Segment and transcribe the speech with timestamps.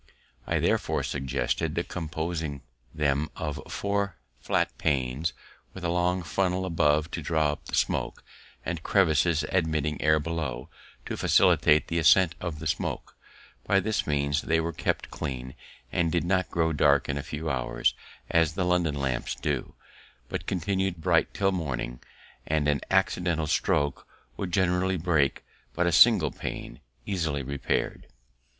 [0.47, 5.31] I therefore suggested the composing them of four flat panes,
[5.75, 8.23] with a long funnel above to draw up the smoke,
[8.65, 10.69] and crevices admitting air below,
[11.05, 13.15] to facilitate the ascent of the smoke;
[13.67, 15.53] by this means they were kept clean,
[15.91, 17.93] and did not grow dark in a few hours,
[18.27, 19.75] as the London lamps do,
[20.29, 21.99] but continu'd bright till morning,
[22.47, 25.43] and an accidental stroke would generally break
[25.75, 28.07] but a single pane, easily repair'd.